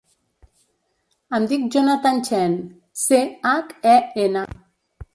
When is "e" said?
3.97-3.99